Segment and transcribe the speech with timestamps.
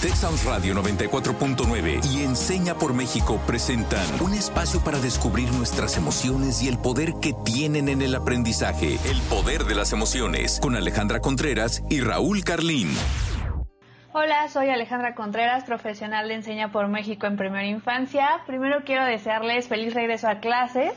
[0.00, 6.68] Texas Radio 94.9 y Enseña por México presentan un espacio para descubrir nuestras emociones y
[6.68, 8.98] el poder que tienen en el aprendizaje.
[9.04, 12.88] El poder de las emociones con Alejandra Contreras y Raúl Carlín.
[14.12, 18.40] Hola, soy Alejandra Contreras, profesional de Enseña por México en Primera Infancia.
[18.46, 20.94] Primero quiero desearles feliz regreso a clases.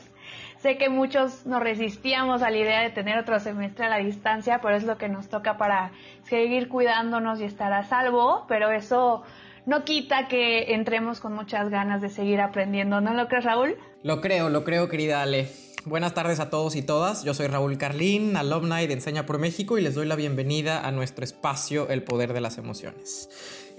[0.63, 4.61] Sé que muchos nos resistíamos a la idea de tener otro semestre a la distancia,
[4.61, 5.91] pero es lo que nos toca para
[6.29, 9.23] seguir cuidándonos y estar a salvo, pero eso
[9.65, 13.75] no quita que entremos con muchas ganas de seguir aprendiendo, ¿no lo crees, Raúl?
[14.03, 15.49] Lo creo, lo creo, querida Ale.
[15.83, 17.25] Buenas tardes a todos y todas.
[17.25, 20.93] Yo soy Raúl Carlín, alumni de Enseña por México y les doy la bienvenida a
[20.93, 23.29] nuestro espacio El Poder de las Emociones.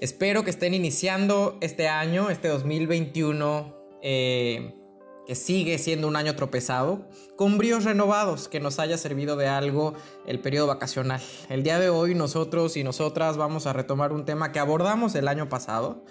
[0.03, 4.84] Espero que estén iniciando este año, este 2021, eh,
[5.27, 9.95] que sigue siendo un año tropezado, con bríos renovados, que nos haya servido de algo
[10.27, 11.21] el periodo vacacional.
[11.49, 15.29] El día de hoy nosotros y nosotras vamos a retomar un tema que abordamos el
[15.29, 16.05] año pasado,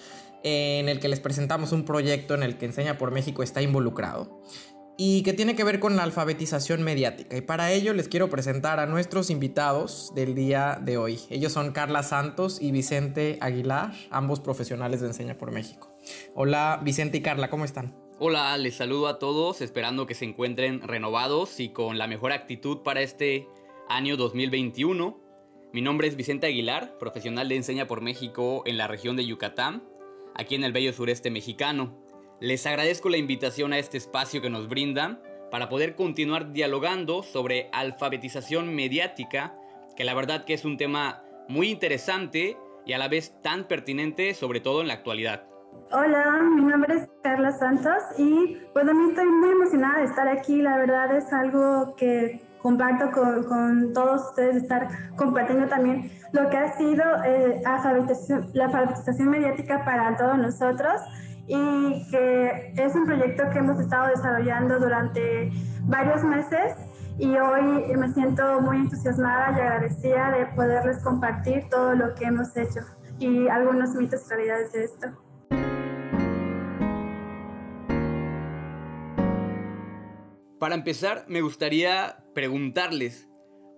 [0.43, 4.41] en el que les presentamos un proyecto en el que Enseña por México está involucrado
[4.97, 7.35] y que tiene que ver con la alfabetización mediática.
[7.35, 11.19] Y para ello les quiero presentar a nuestros invitados del día de hoy.
[11.29, 15.97] Ellos son Carla Santos y Vicente Aguilar, ambos profesionales de Enseña por México.
[16.35, 18.02] Hola Vicente y Carla, ¿cómo están?
[18.25, 22.77] Hola, les saludo a todos, esperando que se encuentren renovados y con la mejor actitud
[22.77, 23.49] para este
[23.89, 25.19] año 2021.
[25.73, 29.83] Mi nombre es Vicente Aguilar, profesional de Enseña por México en la región de Yucatán,
[30.35, 32.01] aquí en el bello sureste mexicano.
[32.39, 37.67] Les agradezco la invitación a este espacio que nos brindan para poder continuar dialogando sobre
[37.73, 39.59] alfabetización mediática,
[39.97, 44.33] que la verdad que es un tema muy interesante y a la vez tan pertinente,
[44.33, 45.52] sobre todo en la actualidad.
[45.91, 50.61] Hola, mi nombre es Carla Santos y pues mí estoy muy emocionada de estar aquí.
[50.61, 56.75] La verdad es algo que comparto con, todos ustedes, estar compartiendo también lo que ha
[56.77, 61.01] sido eh, la alfabetización mediática para todos nosotros
[61.45, 65.51] y que es un proyecto que hemos estado desarrollando durante
[65.83, 66.73] varios meses
[67.19, 72.55] y hoy me siento muy entusiasmada y agradecida de poderles compartir todo lo que hemos
[72.57, 72.79] hecho
[73.19, 75.22] y algunos mitos y realidades de esto.
[80.63, 83.27] Para empezar, me gustaría preguntarles,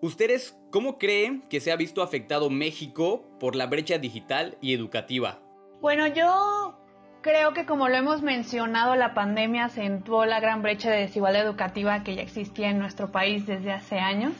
[0.04, 5.42] ¿ustedes cómo creen que se ha visto afectado México por la brecha digital y educativa?
[5.82, 6.78] Bueno, yo
[7.26, 12.04] creo que como lo hemos mencionado, la pandemia acentuó la gran brecha de desigualdad educativa
[12.04, 14.34] que ya existía en nuestro país desde hace años.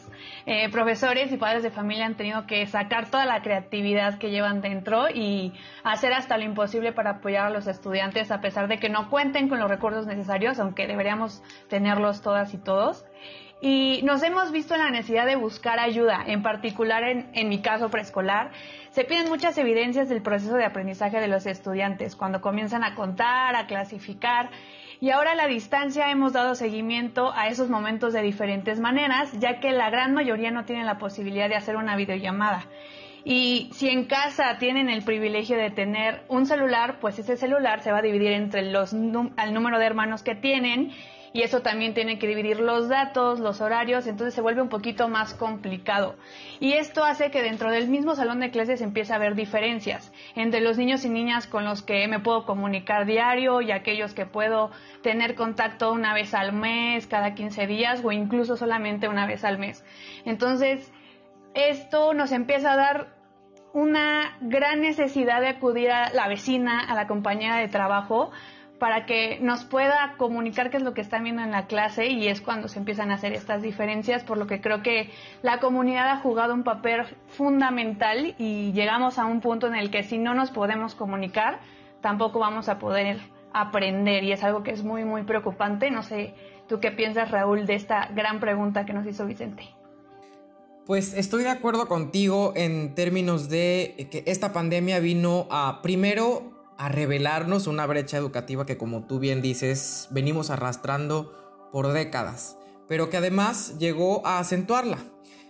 [0.46, 4.62] Eh, profesores y padres de familia han tenido que sacar toda la creatividad que llevan
[4.62, 5.52] dentro y
[5.84, 9.50] hacer hasta lo imposible para apoyar a los estudiantes a pesar de que no cuenten
[9.50, 13.04] con los recursos necesarios, aunque deberíamos tenerlos todas y todos
[13.68, 18.52] y nos hemos visto la necesidad de buscar ayuda, en particular en, mi caso preescolar.
[18.92, 23.56] Se piden muchas evidencias del proceso de aprendizaje de los estudiantes, cuando comienzan a contar,
[23.56, 24.52] a clasificar,
[25.02, 29.60] y ahora a la distancia hemos dado seguimiento a esos momentos de diferentes maneras, ya
[29.60, 32.68] que la gran mayoría no tiene la posibilidad de hacer una videollamada.
[33.24, 37.92] Y si en casa tienen el privilegio de tener un celular, pues ese celular se
[37.92, 40.92] va a dividir entre los, el número de hermanos que tienen
[41.36, 45.10] y eso también tiene que dividir los datos, los horarios, entonces se vuelve un poquito
[45.10, 46.16] más complicado.
[46.62, 50.62] Y esto hace que dentro del mismo salón de clases empiece a haber diferencias entre
[50.62, 54.72] los niños y niñas con los que me puedo comunicar diario y aquellos que puedo
[55.04, 59.58] tener contacto una vez al mes, cada 15 días o incluso solamente una vez al
[59.58, 59.84] mes.
[60.24, 60.90] Entonces,
[61.54, 63.14] esto nos empieza a dar
[63.74, 68.32] una gran necesidad de acudir a la vecina, a la compañera de trabajo,
[68.80, 72.28] para que nos pueda comunicar qué es lo que están viendo en la clase y
[72.28, 76.10] es cuando se empiezan a hacer estas diferencias, por lo que creo que la comunidad
[76.10, 80.34] ha jugado un papel fundamental y llegamos a un punto en el que si no
[80.34, 81.60] nos podemos comunicar,
[82.02, 83.20] tampoco vamos a poder
[83.54, 85.90] aprender y es algo que es muy, muy preocupante.
[85.90, 86.34] No sé,
[86.68, 89.64] ¿tú qué piensas, Raúl, de esta gran pregunta que nos hizo Vicente?
[90.86, 96.90] Pues estoy de acuerdo contigo en términos de que esta pandemia vino a, primero, a
[96.90, 101.34] revelarnos una brecha educativa que como tú bien dices venimos arrastrando
[101.72, 102.58] por décadas,
[102.88, 105.00] pero que además llegó a acentuarla.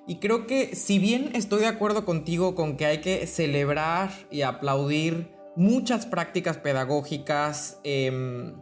[0.08, 4.44] Y creo que si bien estoy de acuerdo contigo con que hay que celebrar y
[4.44, 8.56] aplaudir muchas prácticas pedagógicas em,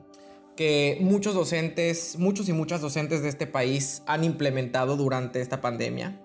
[0.55, 6.21] que muchos docentes, muchos y muchas docentes de este país han implementado durante esta pandemia,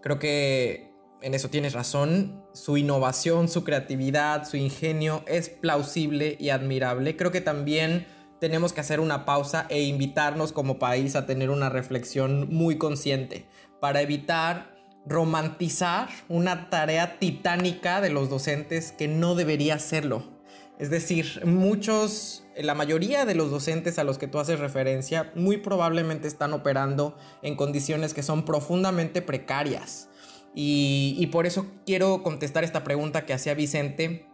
[0.00, 6.50] creo que en eso tienes razón, su innovación, su creatividad, su ingenio es plausible y
[6.50, 7.16] admirable.
[7.16, 8.06] Creo que también
[8.40, 13.46] tenemos que hacer una pausa e invitarnos como país a tener una reflexión muy consciente
[13.80, 14.72] para evitar
[15.06, 20.22] romantizar una tarea titánica de los docentes que no debería serlo.
[20.78, 25.58] Es decir, muchos, la mayoría de los docentes a los que tú haces referencia muy
[25.58, 30.08] probablemente están operando en condiciones que son profundamente precarias.
[30.54, 34.26] Y, por eso quiero contestar esta pregunta que hacía Vicente,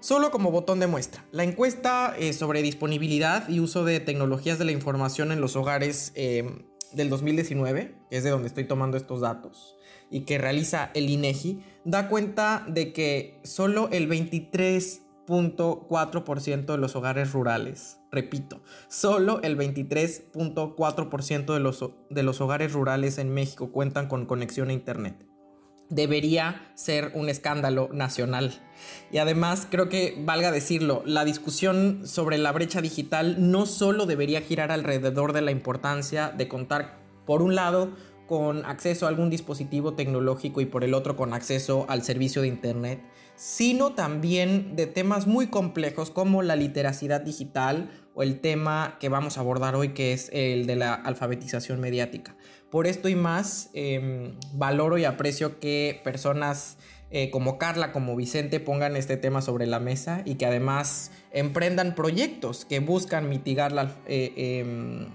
[0.00, 4.64] Solo como botón de muestra, la encuesta eh, sobre disponibilidad y uso de tecnologías de
[4.64, 9.20] la información en los hogares eh, del 2019, que es de donde estoy tomando estos
[9.20, 9.76] datos,
[10.10, 16.96] y que realiza el INEGI, da cuenta de que solo el 23 23.4% de los
[16.96, 17.98] hogares rurales.
[18.10, 24.70] Repito, solo el 23.4% de los, de los hogares rurales en México cuentan con conexión
[24.70, 25.26] a Internet.
[25.90, 28.52] Debería ser un escándalo nacional.
[29.10, 34.42] Y además, creo que valga decirlo, la discusión sobre la brecha digital no solo debería
[34.42, 37.92] girar alrededor de la importancia de contar, por un lado,
[38.26, 42.48] con acceso a algún dispositivo tecnológico y por el otro con acceso al servicio de
[42.48, 43.00] Internet,
[43.38, 49.38] sino también de temas muy complejos como la literacidad digital o el tema que vamos
[49.38, 52.36] a abordar hoy que es el de la alfabetización mediática.
[52.68, 56.78] Por esto y más, em, valoro y aprecio que personas
[57.10, 61.94] eh, como Carla, como Vicente pongan este tema sobre la mesa y que además emprendan
[61.94, 63.96] proyectos que buscan mitigar la...
[64.06, 65.06] Eh, em,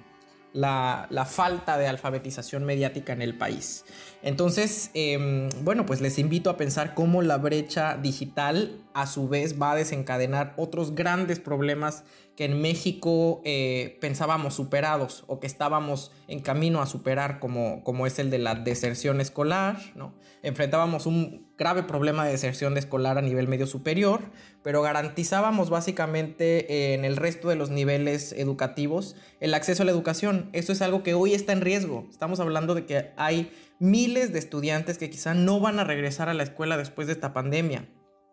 [0.54, 3.86] la, falta de alfabetización mediática en el país.
[4.22, 9.60] Entonces, em, bueno, pues les invito a pensar cómo la brecha digital a su vez
[9.62, 12.04] va a desencadenar otros grandes problemas
[12.36, 18.08] que en México eh, pensábamos superados o que estábamos en camino a superar, como, como
[18.08, 20.14] es el de la deserción escolar, ¿no?
[20.42, 24.20] Enfrentábamos un grave problema de deserción de escolar a nivel medio superior,
[24.64, 29.94] pero garantizábamos básicamente eh, en el resto de los niveles educativos el acceso a la
[29.94, 30.50] educación.
[30.52, 32.06] Eso es algo que hoy está en riesgo.
[32.12, 33.50] Estamos hablando de que hay
[33.80, 37.32] miles de estudiantes que quizá no van a regresar a la escuela después de esta
[37.32, 37.88] pandemia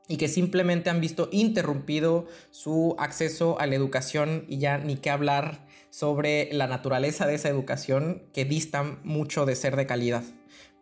[0.09, 5.09] y que simplemente han visto interrumpido su acceso a la educación y ya ni qué
[5.09, 10.25] hablar sobre la naturaleza de esa educación que distan mucho de ser de calidad.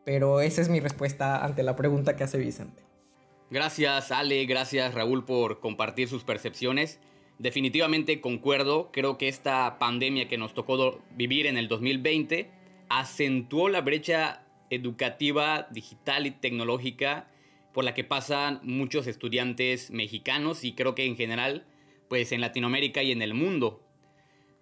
[0.09, 2.83] Pero esa es mi respuesta ante la pregunta que hace Vicente.
[3.51, 6.99] Gracias Ale, gracias Raúl por compartir sus percepciones.
[7.39, 12.51] Definitivamente concuerdo, creo que esta pandemia que nos tocó vivir en el 2020
[12.89, 17.29] acentuó la brecha educativa, digital y tecnológica
[17.75, 21.67] por la que pasan muchos estudiantes mexicanos y creo que en general,
[22.09, 23.83] pues en Latinoamérica y en el mundo.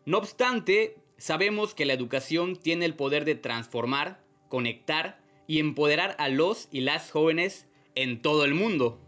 [0.06, 6.28] No obstante, sabemos que la educación tiene el poder de transformar, conectar y empoderar a
[6.28, 8.98] los y las jóvenes en todo el mundo.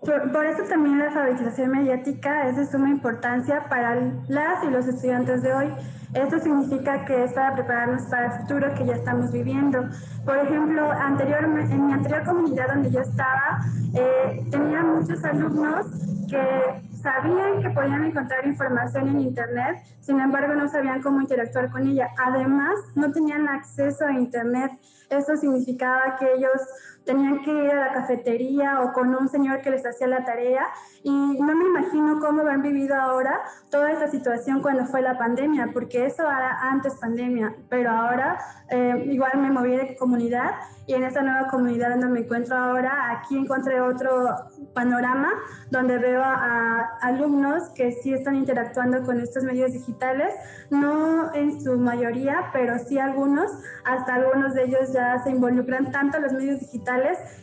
[0.00, 3.96] Por, eso también la alfabetización mediática es de suma importancia para
[4.28, 5.66] las y los estudiantes de hoy.
[6.14, 9.88] Esto significa que es para prepararnos para el futuro que ya estamos viviendo.
[10.24, 13.58] Por ejemplo, anterior, en mi anterior comunidad donde yo estaba,
[13.94, 15.86] eh, tenía muchos alumnos
[16.30, 21.86] que sabían que podían encontrar información en Internet, sin embargo no sabían cómo interactuar con
[21.86, 22.08] ella.
[22.18, 24.72] Además, no tenían acceso a Internet.
[25.08, 26.60] Eso significaba que ellos
[27.06, 30.66] tenían que ir a la cafetería o con un señor que les hacía la tarea.
[31.02, 35.70] Y no me imagino cómo han vivido ahora toda esta situación cuando fue la pandemia,
[35.72, 40.50] porque eso era antes pandemia, pero ahora eh, igual me moví de comunidad
[40.86, 44.36] y en esta nueva comunidad donde me encuentro ahora, aquí encontré otro
[44.72, 45.32] panorama
[45.70, 50.32] donde veo a, alumnos que sí están interactuando con estos medios digitales,
[50.70, 53.50] no en su mayoría, pero sí algunos,
[53.84, 56.95] hasta algunos de ellos ya se involucran tanto en los medios digitales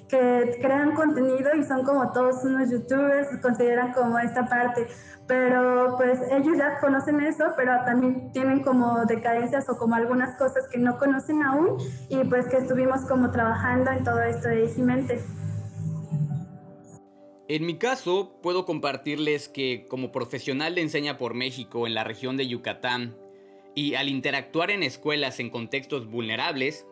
[0.10, 4.88] que crean contenido y son como todos unos youtubers, consideran como esta parte
[5.27, 10.67] pero pues ellos ya conocen eso, pero también tienen como decadencias o como algunas cosas
[10.72, 11.77] que no conocen aún
[12.10, 15.22] y pues que estuvimos como trabajando en todo esto de Digimente.
[17.48, 22.38] En mi caso, puedo compartirles que como profesional de enseña por México en la región
[22.38, 23.15] de Yucatán
[23.75, 26.86] y al interactuar en escuelas en contextos vulnerables,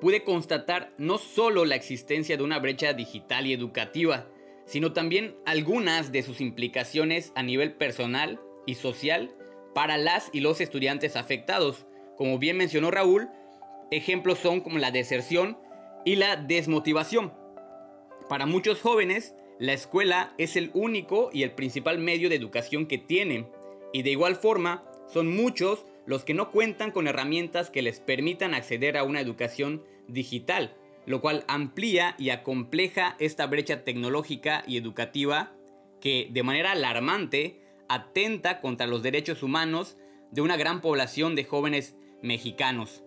[0.00, 4.26] pude constatar no solo la existencia de una brecha digital y educativa,
[4.64, 9.34] sino también algunas de sus implicaciones a nivel personal y social
[9.74, 11.86] para las y los estudiantes afectados.
[12.16, 13.28] Como bien mencionó Raúl,
[13.90, 15.58] ejemplos son como la deserción
[16.04, 17.32] y la desmotivación.
[18.28, 22.98] Para muchos jóvenes, la escuela es el único y el principal medio de educación que
[22.98, 23.48] tienen,
[23.92, 28.54] y de igual forma son muchos los que no cuentan con herramientas que les permitan
[28.54, 30.76] acceder a una educación digital,
[31.06, 35.52] lo cual amplía y acompleja esta brecha tecnológica y educativa
[36.00, 39.96] que de manera alarmante atenta contra los derechos humanos
[40.30, 43.02] de una gran población de jóvenes mexicanos.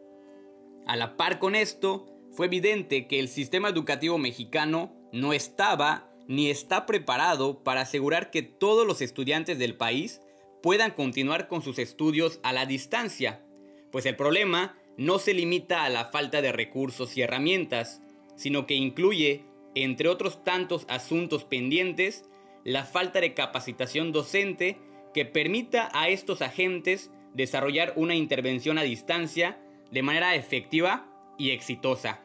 [0.85, 6.49] A la par con esto, fue evidente que el sistema educativo mexicano no estaba ni
[6.49, 10.21] está preparado para asegurar que todos los estudiantes del país
[10.61, 13.45] puedan continuar con sus estudios a la distancia,
[13.91, 18.01] pues el problema no se limita a la falta de recursos y herramientas,
[18.35, 19.45] sino que incluye,
[19.75, 22.29] entre otros tantos asuntos pendientes,
[22.63, 24.77] la falta de capacitación docente
[25.13, 29.59] que permita a estos agentes desarrollar una intervención a distancia
[29.91, 31.07] de manera efectiva
[31.37, 32.21] y exitosa.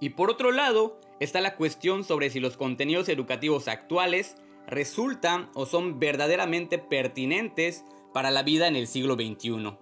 [0.00, 4.36] Y por otro lado, está la cuestión sobre si los contenidos educativos actuales
[4.66, 9.76] resultan o son verdaderamente pertinentes para la vida en el siglo XXI.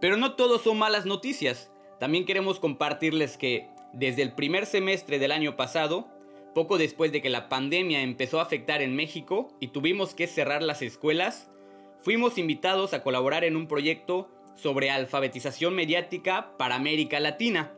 [0.00, 1.70] Pero no todo son malas noticias.
[1.98, 6.08] También queremos compartirles que desde el primer semestre del año pasado,
[6.54, 10.62] poco después de que la pandemia empezó a afectar en México y tuvimos que cerrar
[10.62, 11.50] las escuelas,
[12.00, 17.72] fuimos invitados a colaborar en un proyecto sobre alfabetización mediática para América Latina.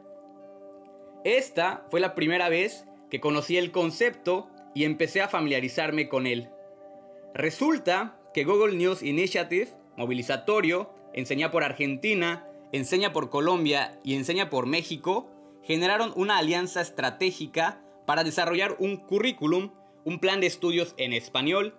[1.24, 6.48] Esta fue la primera vez que conocí el concepto y empecé a familiarizarme con él.
[7.34, 14.66] Resulta que Google News Initiative, Movilizatorio, Enseña por Argentina, Enseña por Colombia y Enseña por
[14.66, 15.28] México
[15.62, 19.72] generaron una alianza estratégica para desarrollar un currículum,
[20.04, 21.76] un plan de estudios en español,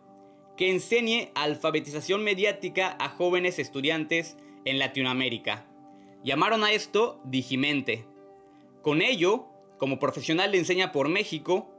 [0.57, 5.65] que enseñe alfabetización mediática a jóvenes estudiantes en Latinoamérica.
[6.23, 8.05] Llamaron a esto Digimente.
[8.81, 9.47] Con ello,
[9.77, 11.71] como profesional de Enseña por México,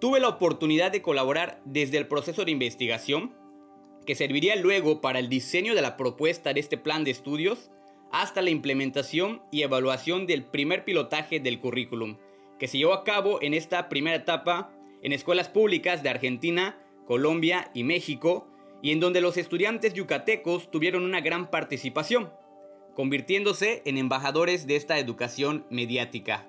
[0.00, 3.34] Tuve la oportunidad de colaborar desde el proceso de investigación,
[4.10, 7.70] que serviría luego para el diseño de la propuesta de este plan de estudios,
[8.10, 12.16] hasta la implementación y evaluación del primer pilotaje del currículum,
[12.58, 16.76] que se llevó a cabo en esta primera etapa en escuelas públicas de Argentina,
[17.06, 18.48] Colombia y México,
[18.82, 22.32] y en donde los estudiantes yucatecos tuvieron una gran participación,
[22.96, 26.48] convirtiéndose en embajadores de esta educación mediática.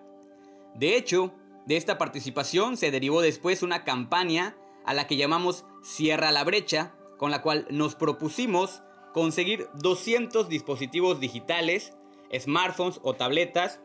[0.74, 1.32] De hecho,
[1.68, 6.96] de esta participación se derivó después una campaña a la que llamamos Cierra la brecha,
[7.22, 8.82] con la cual nos propusimos
[9.14, 11.94] conseguir 200 dispositivos digitales,
[12.36, 13.80] smartphones o tabletas,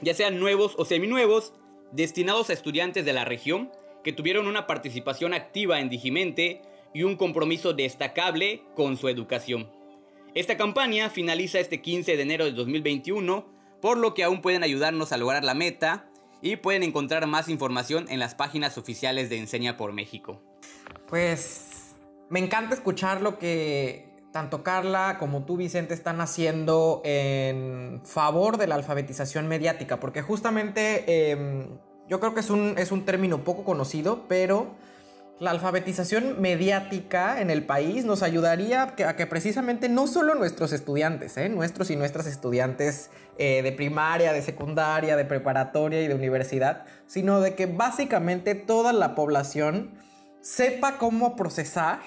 [0.00, 1.54] ya sean nuevos o seminuevos,
[1.90, 3.72] destinados a estudiantes de la región
[4.04, 6.62] que tuvieron una participación activa en Digimente
[6.94, 9.68] y un compromiso destacable con su educación.
[10.36, 13.44] Esta campaña finaliza este 15 de enero de 2021,
[13.82, 16.08] por lo que aún pueden ayudarnos a lograr la meta
[16.42, 20.40] y pueden encontrar más información en las páginas oficiales de Enseña por México.
[21.08, 21.67] Pues
[22.30, 28.66] me encanta escuchar lo que tanto Carla como tú Vicente están haciendo en favor de
[28.66, 33.64] la alfabetización mediática, porque justamente em, yo creo que es un, es un término poco
[33.64, 34.74] conocido, pero
[35.40, 41.36] la alfabetización mediática en el país nos ayudaría a que, precisamente no solo nuestros estudiantes,
[41.36, 41.48] ¿eh?
[41.48, 47.40] nuestros y nuestras estudiantes eh, de primaria, de secundaria, de preparatoria y de universidad, sino
[47.40, 49.92] de que básicamente toda la población
[50.40, 52.00] sepa cómo procesar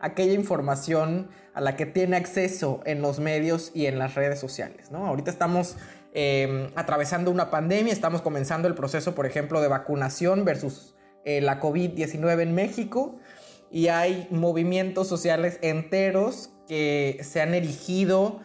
[0.00, 4.90] aquella información a la que tiene acceso en los medios y en las redes sociales.
[4.90, 5.06] ¿no?
[5.06, 5.76] Ahorita estamos
[6.12, 11.60] em, atravesando una pandemia, estamos comenzando el proceso, por ejemplo, de vacunación versus eh, la
[11.60, 13.18] COVID-19 en México
[13.70, 18.40] y hay movimientos sociales enteros que se han erigido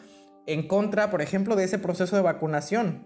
[0.46, 3.06] en contra, por ejemplo, de ese proceso de vacunación,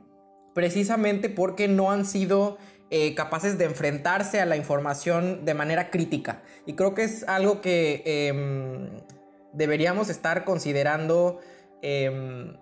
[0.55, 2.57] precisamente porque no han sido
[2.89, 6.41] eh, capaces de enfrentarse a la información de manera crítica.
[6.65, 8.89] Y creo que es algo que em,
[9.53, 11.39] deberíamos estar considerando,
[11.83, 12.55] em,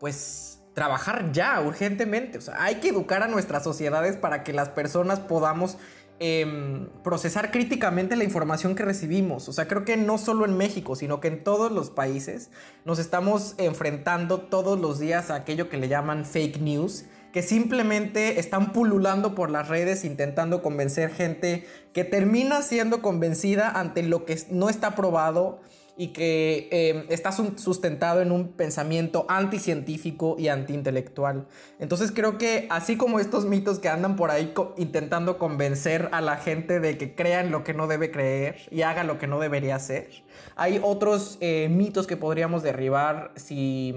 [0.00, 2.36] pues, trabajar ya urgentemente.
[2.36, 5.78] O sea, hay que educar a nuestras sociedades para que las personas podamos
[6.18, 9.50] Em, procesar críticamente la información que recibimos.
[9.50, 12.50] O sea, creo que no solo en México, sino que en todos los países
[12.86, 17.04] nos estamos enfrentando todos los días a aquello que le llaman fake news,
[17.36, 24.02] que simplemente están pululando por las redes intentando convencer gente que termina siendo convencida ante
[24.02, 25.60] lo que no está probado
[25.96, 31.46] y que em, está sustentado en un pensamiento anticientífico y antiintelectual.
[31.78, 36.36] Entonces creo que así como estos mitos que andan por ahí intentando convencer a la
[36.36, 39.76] gente de que crean lo que no debe creer y haga lo que no debería
[39.76, 40.10] hacer,
[40.54, 43.94] hay otros eh, mitos que podríamos derribar si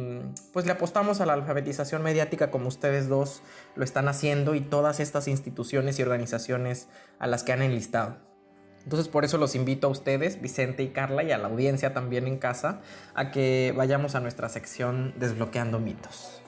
[0.54, 3.42] pues le apostamos a la alfabetización mediática como ustedes dos
[3.76, 6.88] lo están haciendo y todas estas instituciones y organizaciones
[7.20, 8.29] a las que han enlistado.
[8.90, 12.26] Entonces por eso los invito a ustedes, Vicente y Carla, y a la audiencia también
[12.26, 12.82] en casa,
[13.14, 16.42] a que vayamos a nuestra sección Desbloqueando mitos.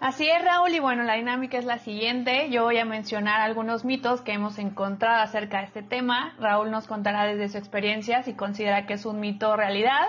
[0.00, 2.48] Así es, Raúl, y bueno, la dinámica es la siguiente.
[2.48, 6.34] Yo voy a mencionar algunos mitos que hemos encontrado acerca de este tema.
[6.40, 10.06] Raúl nos contará desde su experiencia si considera que es un mito realidad.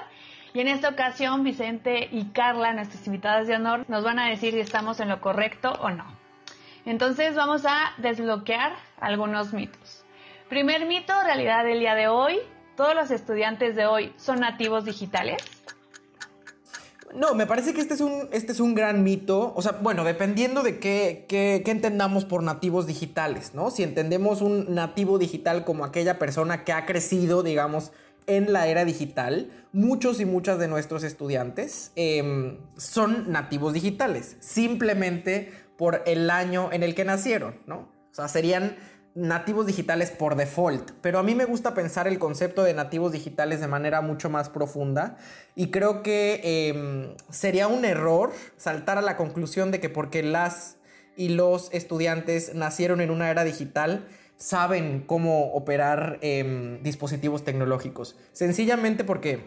[0.53, 4.53] Y en esta ocasión, Vicente y Carla, nuestras invitadas de honor, nos van a decir
[4.53, 6.18] si estamos en lo correcto o no.
[6.85, 10.03] Entonces vamos a desbloquear algunos mitos.
[10.49, 12.39] Primer mito, realidad del día de hoy,
[12.75, 15.37] todos los estudiantes de hoy son nativos digitales.
[17.13, 19.53] No, me parece que este es un, este es un gran mito.
[19.55, 23.71] O sea, bueno, dependiendo de qué, qué, entendamos por nativos digitales, ¿no?
[23.71, 27.91] Si entendemos un nativo digital como aquella persona que ha crecido, digamos,
[28.27, 34.37] en la era digital, muchos y muchas de nuestros estudiantes em, son nativos digitales.
[34.39, 37.89] Simplemente por el año en el que nacieron, ¿no?
[38.11, 38.75] O sea, serían
[39.15, 43.61] nativos digitales por default, pero a mí me gusta pensar el concepto de nativos digitales
[43.61, 45.15] de manera mucho más profunda
[45.55, 50.75] y creo que em, sería un error saltar a la conclusión de que porque las
[51.15, 54.05] y los estudiantes nacieron en una era digital,
[54.35, 58.17] saben cómo operar em, dispositivos tecnológicos.
[58.33, 59.45] Sencillamente porque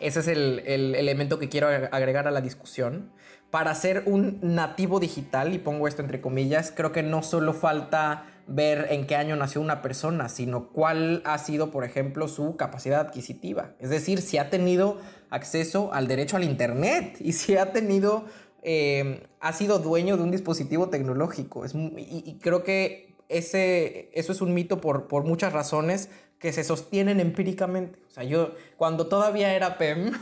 [0.00, 3.12] ese es el, el elemento que quiero agregar a la discusión
[3.50, 8.26] para ser un nativo digital, y pongo esto entre comillas, creo que no solo falta
[8.46, 13.00] ver en qué año nació una persona, sino cuál ha sido, por ejemplo, su capacidad
[13.00, 13.72] adquisitiva.
[13.78, 14.98] Es decir, si ha tenido
[15.30, 18.24] acceso al derecho al Internet y si ha tenido,
[18.62, 21.64] eh, ha sido dueño de un dispositivo tecnológico.
[21.96, 26.10] y, creo que ese, eso es un mito por, por muchas razones,
[26.40, 28.00] que se sostienen empíricamente.
[28.08, 30.12] O sea, yo cuando todavía era PEM,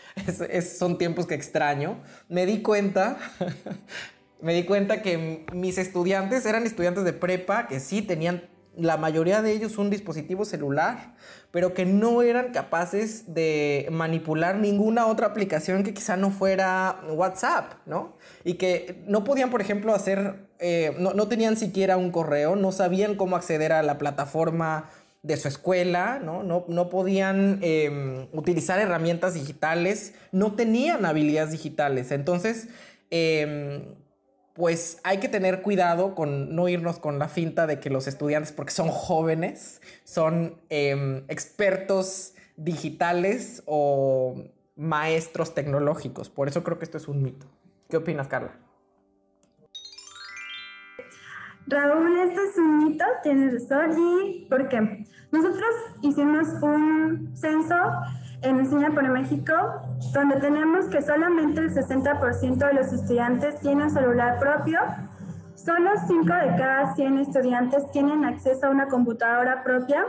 [0.78, 1.98] son tiempos que extraño,
[2.28, 3.18] me di cuenta,
[4.40, 9.42] me di cuenta que mis estudiantes eran estudiantes de prepa que sí tenían la mayoría
[9.42, 11.14] de ellos un dispositivo celular,
[11.50, 17.72] pero que no eran capaces de manipular ninguna otra aplicación que quizá no fuera WhatsApp,
[17.86, 18.18] ¿no?
[18.44, 22.70] Y que no podían, por ejemplo, hacer, eh, no, no tenían siquiera un correo, no
[22.70, 24.90] sabían cómo acceder a la plataforma
[25.26, 26.44] de su escuela, ¿no?
[26.44, 32.12] No, podían em, utilizar herramientas digitales, no tenían habilidades digitales.
[32.12, 32.68] Entonces,
[33.10, 33.96] em,
[34.54, 38.52] pues hay que tener cuidado con no irnos con la finta de que los estudiantes,
[38.52, 44.44] porque son jóvenes, son em, expertos digitales o
[44.76, 46.30] maestros tecnológicos.
[46.30, 47.46] Por eso creo que esto es un mito.
[47.90, 48.56] ¿Qué opinas, Carla?
[51.68, 53.96] Raúl, este es un mito, tienes razón.
[53.98, 55.04] ¿Y por qué?
[55.32, 55.70] Nosotros
[56.02, 57.74] hicimos un censo
[58.42, 59.52] en Enseña por México
[60.12, 64.80] donde tenemos que solamente el 60% de los estudiantes tienen celular propio.
[65.54, 70.06] Solo 5 de cada 100 estudiantes tienen acceso a una computadora propia.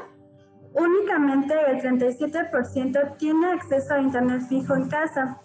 [0.73, 5.41] Únicamente el 37% tiene acceso a Internet fijo en casa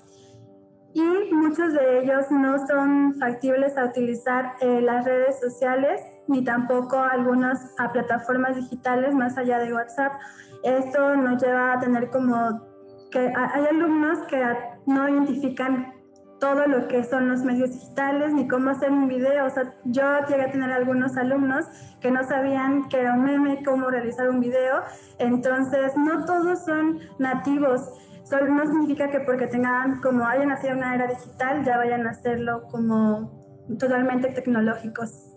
[0.92, 6.98] y muchos de ellos no son factibles a utilizar eh, las redes sociales ni tampoco
[6.98, 10.12] algunas a plataformas digitales más allá de WhatsApp.
[10.62, 12.60] Esto nos lleva a tener como
[13.10, 14.42] que hay alumnos que
[14.86, 15.92] no identifican
[16.40, 19.46] todo lo que son los medios digitales ni cómo hacer un video.
[19.46, 21.66] O sea, yo llegué a tener algunos alumnos
[22.00, 24.82] que no sabían que era un meme, cómo realizar un video.
[25.18, 27.88] Entonces, no todos son nativos
[28.40, 32.10] no significa que porque tengan, como hayan nacido en una era digital, ya vayan a
[32.10, 33.30] hacerlo como
[33.78, 35.31] totalmente tecnológicos.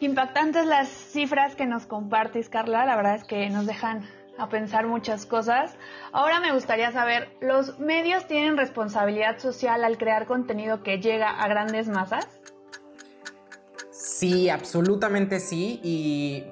[0.00, 2.84] Impactantes las cifras que nos compartes, Carla.
[2.84, 4.06] La verdad es que nos dejan
[4.38, 5.74] a pensar muchas cosas.
[6.12, 11.48] Ahora me gustaría saber, ¿los medios tienen responsabilidad social al crear contenido que llega a
[11.48, 12.26] grandes masas?
[13.90, 15.80] Sí, absolutamente sí.
[15.82, 16.44] Y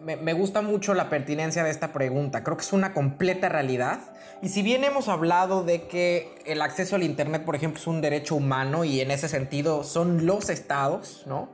[0.00, 2.44] me, gusta mucho la pertinencia de esta pregunta.
[2.44, 4.00] Creo que es una completa realidad.
[4.42, 8.00] Y si bien hemos hablado de que el acceso al Internet, por ejemplo, es un
[8.00, 11.48] derecho humano y en ese sentido son los estados, ¿no?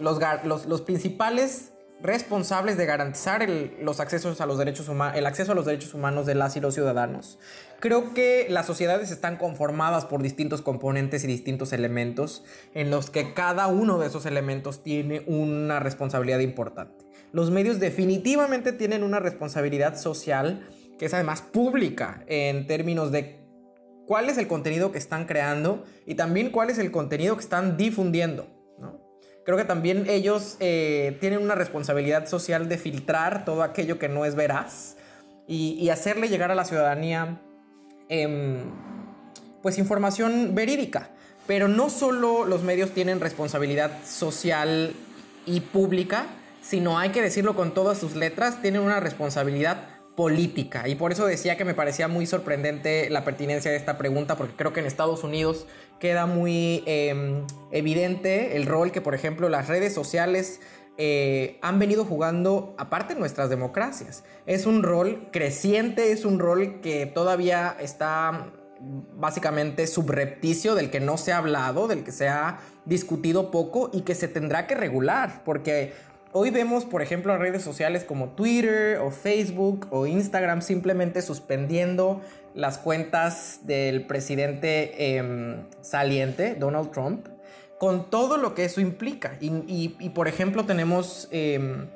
[0.00, 5.54] Los, los, principales responsables de garantizar el, los accesos a los derechos el acceso a
[5.54, 7.38] los derechos humanos de las y los ciudadanos.
[7.80, 13.34] Creo que las sociedades están conformadas por distintos componentes y distintos elementos en los que
[13.34, 17.04] cada uno de esos elementos tiene una responsabilidad importante.
[17.32, 20.66] Los medios definitivamente tienen una responsabilidad social
[20.98, 23.40] que es además pública en términos de
[24.06, 27.76] cuál es el contenido que están creando y también cuál es el contenido que están
[27.76, 28.59] difundiendo.
[29.44, 34.24] Creo que también ellos eh, tienen una responsabilidad social de filtrar todo aquello que no
[34.24, 34.96] es veraz
[35.46, 37.40] y, hacerle llegar a la ciudadanía
[38.08, 38.58] em,
[39.62, 41.10] pues información verídica.
[41.46, 44.94] Pero no solo los medios tienen responsabilidad social
[45.46, 46.26] y pública,
[46.62, 50.86] sino hay que decirlo con todas sus letras, tienen una responsabilidad política.
[50.86, 54.54] Y por eso decía que me parecía muy sorprendente la pertinencia de esta pregunta, porque
[54.54, 55.66] creo que en Estados Unidos
[56.00, 60.60] queda muy em, evidente el rol que, por ejemplo, las redes sociales
[60.96, 64.24] eh, han venido jugando aparte de nuestras democracias.
[64.46, 71.18] Es un rol creciente, es un rol que todavía está básicamente subrepticio, del que no
[71.18, 75.42] se ha hablado, del que se ha discutido poco y que se tendrá que regular,
[75.44, 75.92] porque
[76.32, 82.20] Hoy vemos, por ejemplo, redes sociales como Twitter o Facebook o Instagram simplemente suspendiendo
[82.54, 87.26] las cuentas del presidente em, saliente, Donald Trump,
[87.78, 89.36] con todo lo que eso implica.
[89.40, 91.88] Y, por ejemplo, tenemos em,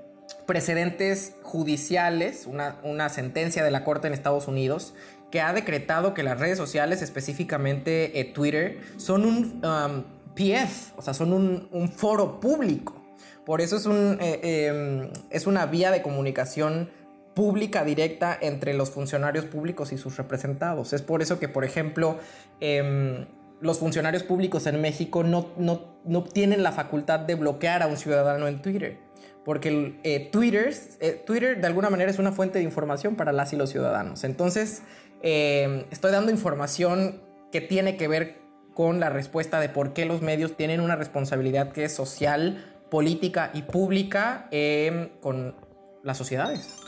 [0.46, 4.94] precedentes judiciales, una, sentencia de la Corte en Estados Unidos,
[5.30, 11.02] que ha decretado que las redes sociales, específicamente eh, Twitter, son un um, PF, o
[11.02, 13.04] sea, son un foro público.
[13.44, 16.90] Por eso es, un, eh, em, es una vía de comunicación
[17.34, 20.92] pública directa entre los funcionarios públicos y sus representados.
[20.92, 22.18] Es por eso que, por ejemplo,
[22.60, 23.26] em,
[23.60, 28.46] los funcionarios públicos en México no, no, tienen la facultad de bloquear a un ciudadano
[28.46, 28.98] en Twitter.
[29.44, 33.52] Porque eh, Twitter, eh, Twitter de alguna manera es una fuente de información para las
[33.52, 34.24] y los ciudadanos.
[34.24, 34.82] Entonces,
[35.22, 38.38] em, estoy dando información que tiene que ver
[38.74, 43.50] con la respuesta de por qué los medios tienen una responsabilidad que es social, política
[43.54, 45.54] y pública em, con
[46.02, 46.83] las sociedades.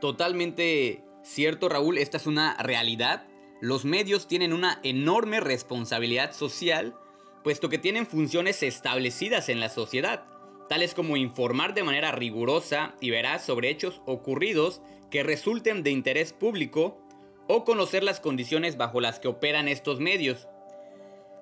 [0.00, 3.26] Totalmente cierto, Raúl, esta es una realidad.
[3.60, 6.94] Los medios tienen una enorme responsabilidad social,
[7.42, 10.24] puesto que tienen funciones establecidas en la sociedad,
[10.68, 16.32] tales como informar de manera rigurosa y veraz sobre hechos ocurridos que resulten de interés
[16.32, 17.00] público
[17.48, 20.48] o conocer las condiciones bajo las que operan estos medios,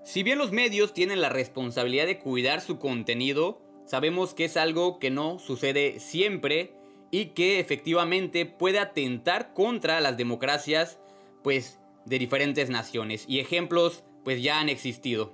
[0.04, 4.98] si bien los medios tienen la responsabilidad de cuidar su contenido, sabemos que es algo
[4.98, 6.74] que no sucede siempre
[7.14, 10.98] y que efectivamente puede atentar contra las democracias
[11.44, 15.32] pues de diferentes naciones y ejemplos pues ya han existido.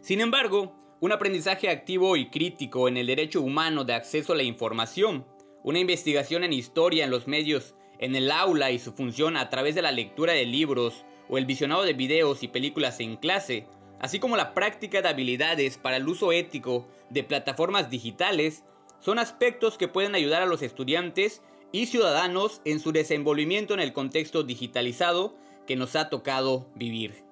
[0.00, 4.42] Sin embargo, un aprendizaje activo y crítico en el derecho humano de acceso a la
[4.42, 5.24] información,
[5.62, 9.76] una investigación en historia en los medios, en el aula y su función a través
[9.76, 13.68] de la lectura de libros o el visionado de videos y películas en clase,
[14.00, 18.64] así como la práctica de habilidades para el uso ético de plataformas digitales,
[19.00, 23.92] son aspectos que pueden ayudar a los estudiantes y ciudadanos en su desenvolvimiento en el
[23.92, 27.24] contexto digitalizado que nos ha tocado vivir.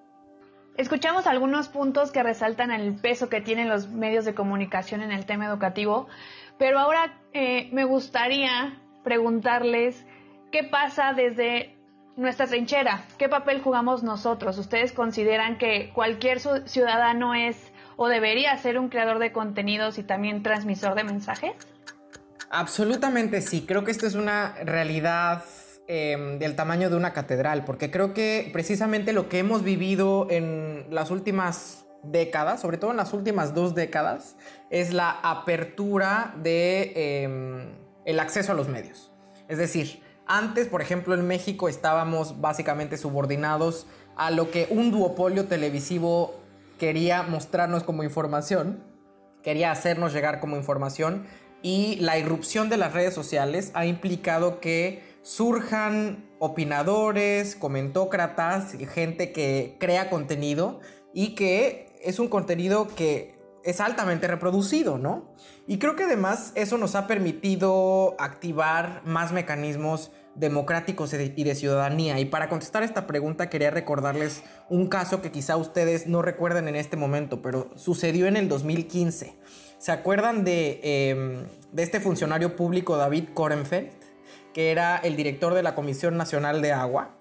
[0.76, 5.24] Escuchamos algunos puntos que resaltan el peso que tienen los medios de comunicación en el
[5.24, 6.07] tema educativo,
[6.59, 10.05] pero ahora eh, me gustaría preguntarles
[10.52, 11.74] qué pasa desde
[12.16, 14.59] nuestra trinchera, ¿qué papel jugamos nosotros?
[14.59, 20.42] ¿Ustedes consideran que cualquier ciudadano es o debería ser un creador de contenidos y también
[20.42, 21.52] transmisor de mensajes?
[22.50, 25.42] Absolutamente sí, creo que esto es una realidad
[25.88, 30.87] em, del tamaño de una catedral, porque creo que precisamente lo que hemos vivido en
[30.90, 34.37] las últimas décadas, sobre todo en las últimas dos décadas,
[34.70, 39.11] es la apertura de em, el acceso a los medios.
[39.48, 45.46] Es decir, antes, por ejemplo, en México estábamos básicamente subordinados a lo que un duopolio
[45.46, 46.45] televisivo
[46.78, 48.82] quería mostrarnos como información,
[49.42, 51.26] quería hacernos llegar como información
[51.62, 59.76] y la irrupción de las redes sociales ha implicado que surjan opinadores, comentócratas, gente que
[59.80, 60.80] crea contenido
[61.12, 65.34] y que es un contenido que es altamente reproducido, ¿no?
[65.66, 72.20] Y creo que además eso nos ha permitido activar más mecanismos democráticos y de ciudadanía.
[72.20, 76.77] Y para contestar esta pregunta quería recordarles un caso que quizá ustedes no recuerden en
[76.77, 79.35] este momento, pero sucedió en el 2015.
[79.79, 83.90] ¿Se acuerdan de, em, de este funcionario público David Korenfeld,
[84.53, 87.16] que era el director de la Comisión Nacional de Agua?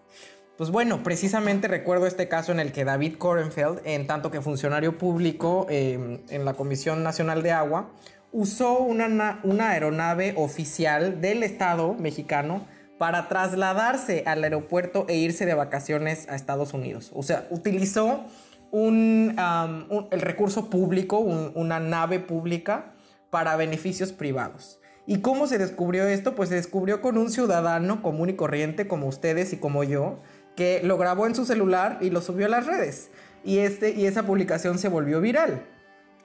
[0.58, 4.97] Pues bueno, precisamente recuerdo este caso en el que David Korenfeld, en tanto que funcionario
[4.97, 7.91] público em, en la Comisión Nacional de Agua,
[8.32, 12.65] usó una, una aeronave oficial del Estado mexicano
[12.97, 17.12] para trasladarse al aeropuerto e irse de vacaciones a Estados Unidos.
[17.13, 18.25] O sea, utilizó
[18.71, 19.36] un,
[20.12, 22.93] el recurso público, una nave pública,
[23.29, 24.79] para beneficios privados.
[25.08, 26.36] ¿Y cómo se descubrió esto?
[26.36, 30.19] Pues se descubrió con un ciudadano común y corriente como ustedes y como yo,
[30.55, 33.10] que lo grabó en su celular y lo subió a las redes.
[33.43, 35.62] Y, este, y esa publicación se volvió viral.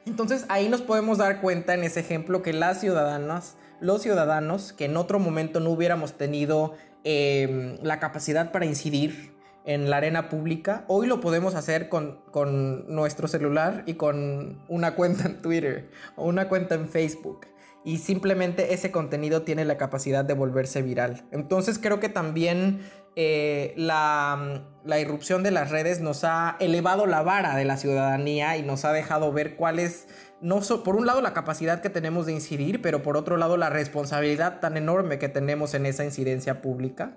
[0.06, 4.86] Entonces ahí nos podemos dar cuenta en ese ejemplo que las ciudadanas, los ciudadanos, que
[4.86, 10.84] en otro momento no hubiéramos tenido em, la capacidad para incidir en la arena pública,
[10.88, 16.26] hoy lo podemos hacer con, con nuestro celular y con una cuenta en Twitter o
[16.26, 17.46] una cuenta en Facebook
[17.84, 21.24] y simplemente ese contenido tiene la capacidad de volverse viral.
[21.30, 22.80] Entonces creo que también
[23.16, 24.64] eh, la,
[25.00, 28.92] irrupción de las redes nos ha elevado la vara de la ciudadanía y nos ha
[28.92, 30.08] dejado ver cuál es,
[30.40, 33.70] no por un lado la capacidad que tenemos de incidir, pero por otro lado la
[33.70, 37.16] responsabilidad tan enorme que tenemos en esa incidencia pública.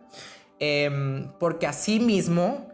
[0.59, 2.69] Em, porque asimismo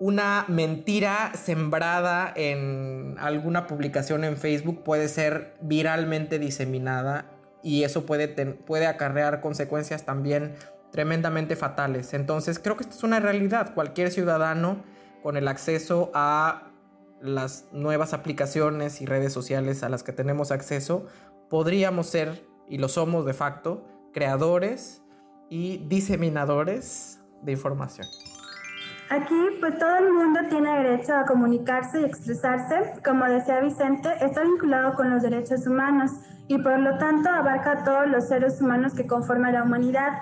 [0.00, 7.26] una mentira sembrada en alguna publicación en Facebook puede ser viralmente diseminada
[7.62, 10.54] y eso puede, puede acarrear consecuencias también
[10.92, 12.14] tremendamente fatales.
[12.14, 13.74] Entonces creo que esto es una realidad.
[13.74, 14.84] Cualquier ciudadano
[15.22, 16.70] con el acceso a
[17.20, 21.06] las nuevas aplicaciones y redes sociales a las que tenemos acceso,
[21.48, 25.02] podríamos ser, y lo somos de facto, creadores
[25.48, 28.06] y diseminadores de información.
[29.10, 33.00] Aquí, pues todo el mundo tiene derecho a comunicarse y expresarse.
[33.02, 36.10] Como decía Vicente, está vinculado con los derechos humanos
[36.46, 40.12] y por lo tanto abarca a todos los seres humanos que conforman la humanidad.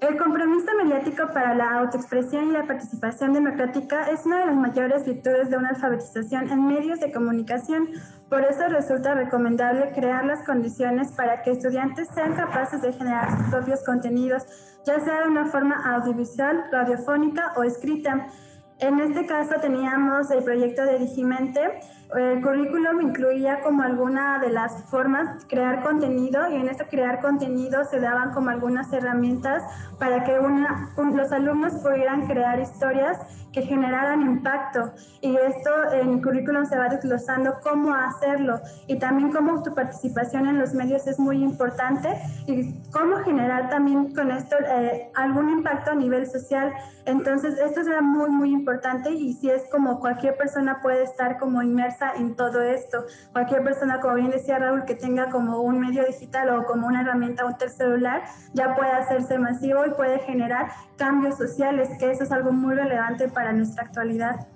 [0.00, 5.04] El compromiso mediático para la autoexpresión y la participación democrática es una de las mayores
[5.04, 7.88] virtudes de una alfabetización en medios de comunicación.
[8.28, 13.46] Por eso resulta recomendable crear las condiciones para que estudiantes sean capaces de generar sus
[13.48, 14.42] propios contenidos,
[14.84, 18.26] ya sea de una forma audiovisual, radiofónica o escrita.
[18.80, 21.60] En este caso teníamos el proyecto de Digimente,
[22.16, 27.84] el currículum incluía como alguna de las formas crear contenido y en este crear contenido
[27.84, 29.62] se daban como algunas herramientas
[29.98, 33.18] para que una, los alumnos pudieran crear historias
[33.52, 39.30] que generaran impacto y esto en el currículum se va desglosando cómo hacerlo y también
[39.30, 42.08] cómo tu participación en los medios es muy importante
[42.46, 46.72] y cómo generar también con esto eh, algún impacto a nivel social.
[47.06, 51.62] Entonces esto era muy muy importante y si es como cualquier persona puede estar como
[51.62, 53.04] inmersa en todo esto.
[53.32, 57.02] Cualquier persona, como bien decía Raúl, que tenga como un medio digital o como una
[57.02, 62.32] herramienta, un celular, ya puede hacerse masivo y puede generar cambios sociales, que eso es
[62.32, 64.46] algo muy relevante para nuestra actualidad.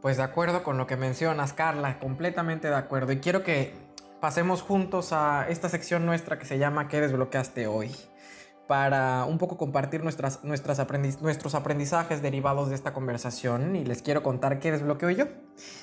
[0.00, 3.12] Pues de acuerdo con lo que mencionas, Carla, completamente de acuerdo.
[3.12, 3.74] Y quiero que
[4.20, 7.94] pasemos juntos a esta sección nuestra que se llama ¿Qué desbloqueaste hoy?
[8.70, 10.78] Para un poco compartir nuestras, nuestras
[11.20, 15.24] nuestros aprendizajes derivados de esta conversación y les quiero contar qué desbloqueo yo.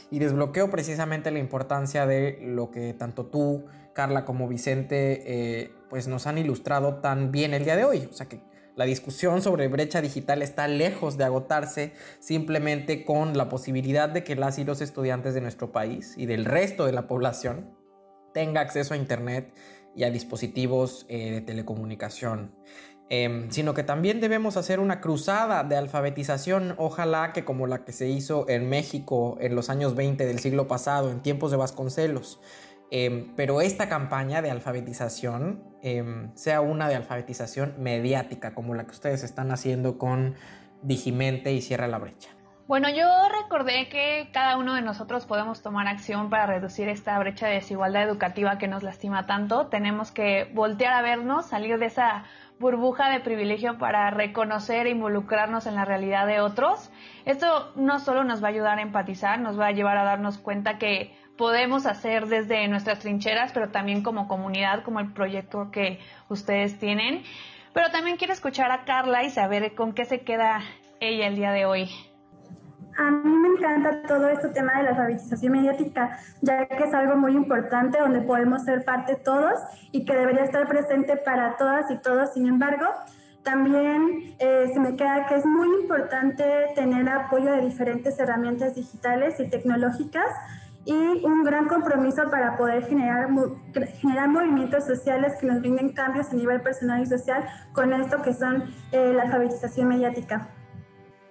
[0.09, 6.07] Y desbloqueo precisamente la importancia de lo que tanto tú, Carla, como Vicente, eh, pues
[6.07, 8.07] nos han ilustrado tan bien el día de hoy.
[8.09, 8.39] O sea que
[8.77, 14.37] la discusión sobre brecha digital está lejos de agotarse simplemente con la posibilidad de que
[14.37, 17.75] las y los estudiantes de nuestro país y del resto de la población
[18.33, 19.51] tenga acceso a Internet
[19.97, 22.51] y a dispositivos eh, de telecomunicación.
[23.09, 27.93] Em, sino que también debemos hacer una cruzada de alfabetización, ojalá que como la que
[27.93, 32.39] se hizo en México en los años 20 del siglo pasado, en tiempos de Vasconcelos.
[32.91, 38.91] Em, pero esta campaña de alfabetización em, sea una de alfabetización mediática, como la que
[38.91, 40.35] ustedes están haciendo con
[40.83, 42.36] Digimente y Cierra la Brecha.
[42.67, 47.47] Bueno, yo recordé que cada uno de nosotros podemos tomar acción para reducir esta brecha
[47.47, 49.67] de desigualdad educativa que nos lastima tanto.
[49.67, 52.25] Tenemos que voltear a vernos, salir de esa
[52.59, 56.91] burbuja de privilegio para reconocer e involucrarnos en la realidad de otros.
[57.23, 60.37] Esto no solo nos va a ayudar a empatizar, nos va a llevar a darnos
[60.37, 66.01] cuenta que podemos hacer desde nuestras trincheras, pero también como comunidad, como el proyecto que
[66.27, 67.23] ustedes tienen.
[67.71, 70.59] Pero también quiero escuchar a Carla y saber con qué se queda
[70.99, 71.89] ella el día de hoy.
[72.97, 77.15] A mí me encanta todo este tema de la alfabetización mediática, ya que es algo
[77.15, 79.53] muy importante donde podemos ser parte todos
[79.91, 82.33] y que debería estar presente para todas y todos.
[82.33, 82.87] Sin embargo,
[83.43, 89.39] también eh, se me queda que es muy importante tener apoyo de diferentes herramientas digitales
[89.39, 90.27] y tecnológicas
[90.83, 93.27] y un gran compromiso para poder generar,
[93.99, 98.33] generar movimientos sociales que nos brinden cambios a nivel personal y social con esto que
[98.33, 100.47] son eh, la alfabetización mediática.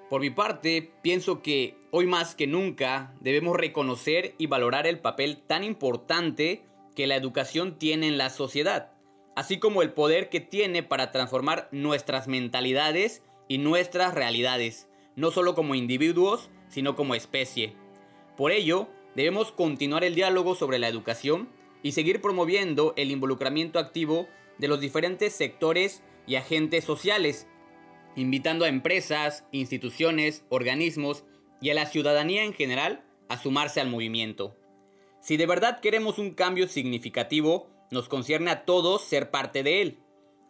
[0.09, 5.39] Por mi parte, pienso que hoy más que nunca debemos reconocer y valorar el papel
[5.39, 6.63] tan importante
[6.95, 8.93] que la educación tiene en la sociedad,
[9.35, 15.57] así como el poder que tiene para transformar nuestras mentalidades y nuestras realidades, no solo
[15.57, 17.75] como individuos, sino como especie.
[18.37, 21.49] Por ello, debemos continuar el diálogo sobre la educación
[21.83, 27.49] y seguir promoviendo el involucramiento activo de los diferentes sectores y agentes sociales,
[28.17, 31.25] invitando a empresas, instituciones, organismos
[31.61, 34.57] y a la ciudadanía en general a sumarse al movimiento.
[35.21, 39.99] Si de verdad queremos un cambio significativo, nos concierne a todos ser parte de él.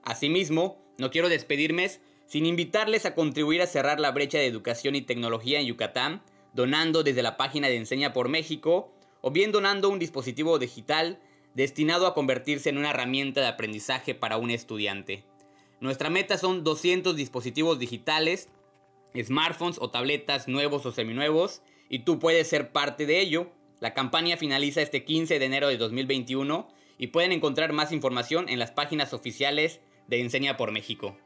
[0.04, 1.90] Asimismo, no quiero despedirme
[2.26, 6.22] sin invitarles a contribuir a cerrar la brecha de educación y tecnología en Yucatán,
[6.54, 11.20] donando desde la página de Enseña por México o bien donando un dispositivo digital
[11.54, 15.24] destinado a convertirse en una herramienta de aprendizaje para un estudiante.
[15.80, 18.48] Nuestra meta son 200 dispositivos digitales,
[19.20, 23.50] smartphones o tabletas nuevos o seminuevos, y tú puedes ser parte de ello.
[23.80, 28.58] La campaña finaliza este 15 de enero de 2021 y pueden encontrar más información en
[28.58, 31.16] las páginas oficiales de Enseña por México.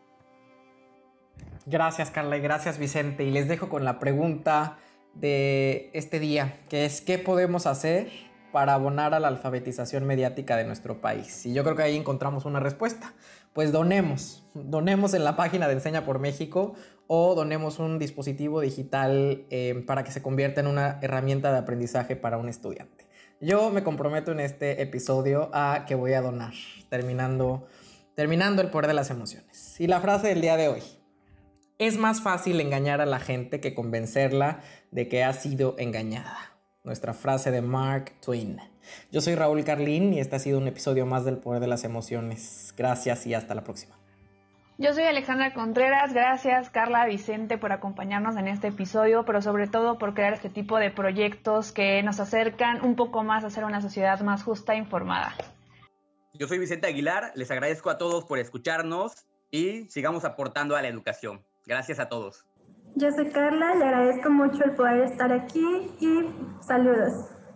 [1.67, 3.25] Gracias Carla y gracias Vicente.
[3.25, 4.79] Y les dejo con la pregunta
[5.15, 8.11] de este día, que es ¿qué podemos hacer
[8.53, 11.47] para abonar a la alfabetización mediática de nuestro país?
[11.47, 13.15] Y yo creo que ahí encontramos una respuesta.
[13.53, 16.75] Pues donemos, donemos en la página de Enseña por México
[17.09, 22.15] o donemos un dispositivo digital eh, para que se convierta en una herramienta de aprendizaje
[22.15, 23.09] para un estudiante.
[23.41, 26.53] Yo me comprometo en este episodio a que voy a donar,
[26.89, 27.67] terminando,
[28.15, 29.81] terminando el poder de las emociones.
[29.81, 30.83] Y la frase del día de hoy.
[31.79, 34.61] Es más fácil engañar a la gente que convencerla
[34.91, 38.61] de que ha sido engañada nuestra frase de Mark Twain.
[39.11, 41.85] Yo soy Raúl Carlín y este ha sido un episodio más del Poder de las
[41.85, 42.75] Emociones.
[42.77, 44.01] Gracias y hasta la próxima.
[44.79, 49.99] Yo soy Alexandra Contreras, gracias Carla Vicente por acompañarnos en este episodio, pero sobre todo
[49.99, 53.83] por crear este tipo de proyectos que nos acercan un poco más a ser una
[53.83, 55.35] sociedad más justa e informada.
[56.33, 60.89] Yo soy Vicente Aguilar, les agradezco a todos por escucharnos y sigamos aportando a la
[60.89, 61.45] educación.
[61.67, 62.47] Gracias a todos.
[62.97, 67.40] Yo soy Carla, le agradezco mucho el poder estar aquí y saludos.